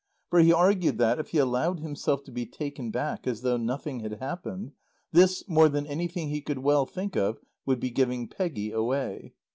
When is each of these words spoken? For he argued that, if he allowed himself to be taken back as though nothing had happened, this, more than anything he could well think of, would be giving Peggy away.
For 0.31 0.39
he 0.39 0.51
argued 0.51 0.97
that, 0.97 1.19
if 1.19 1.27
he 1.29 1.37
allowed 1.37 1.79
himself 1.79 2.23
to 2.23 2.31
be 2.31 2.47
taken 2.47 2.89
back 2.89 3.27
as 3.27 3.41
though 3.41 3.55
nothing 3.57 3.99
had 3.99 4.13
happened, 4.17 4.71
this, 5.11 5.47
more 5.47 5.69
than 5.69 5.85
anything 5.85 6.29
he 6.29 6.41
could 6.41 6.57
well 6.63 6.87
think 6.87 7.15
of, 7.15 7.37
would 7.67 7.79
be 7.79 7.91
giving 7.91 8.27
Peggy 8.27 8.71
away. 8.71 9.35